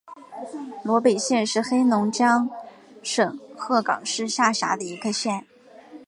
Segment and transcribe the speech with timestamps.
[0.83, 2.49] 萝北县是黑龙江
[3.03, 5.45] 省鹤岗市下辖的一个县。